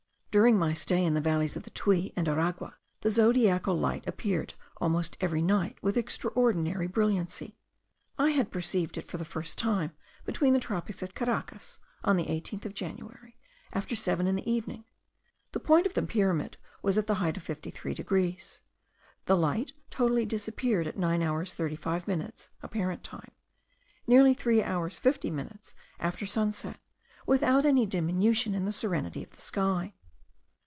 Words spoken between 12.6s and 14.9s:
of January, after seven in the evening.